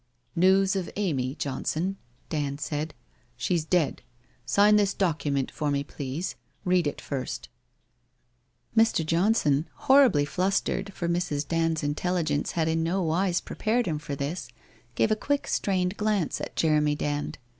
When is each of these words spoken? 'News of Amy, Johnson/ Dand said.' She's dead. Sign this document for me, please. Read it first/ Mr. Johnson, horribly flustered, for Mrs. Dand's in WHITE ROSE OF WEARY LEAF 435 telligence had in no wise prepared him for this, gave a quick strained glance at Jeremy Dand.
'News 0.49 0.75
of 0.75 0.89
Amy, 0.95 1.35
Johnson/ 1.35 1.95
Dand 2.29 2.59
said.' 2.59 2.95
She's 3.37 3.63
dead. 3.63 4.01
Sign 4.47 4.75
this 4.77 4.95
document 4.95 5.51
for 5.51 5.69
me, 5.69 5.83
please. 5.83 6.33
Read 6.65 6.87
it 6.87 6.99
first/ 6.99 7.49
Mr. 8.75 9.05
Johnson, 9.05 9.69
horribly 9.75 10.25
flustered, 10.25 10.91
for 10.91 11.07
Mrs. 11.07 11.47
Dand's 11.47 11.83
in 11.83 11.91
WHITE 11.91 12.03
ROSE 12.03 12.09
OF 12.09 12.13
WEARY 12.13 12.15
LEAF 12.15 12.27
435 12.33 12.37
telligence 12.47 12.51
had 12.53 12.67
in 12.67 12.83
no 12.83 13.03
wise 13.03 13.41
prepared 13.41 13.85
him 13.85 13.99
for 13.99 14.15
this, 14.15 14.47
gave 14.95 15.11
a 15.11 15.15
quick 15.15 15.45
strained 15.45 15.97
glance 15.97 16.41
at 16.41 16.55
Jeremy 16.55 16.95
Dand. 16.95 17.37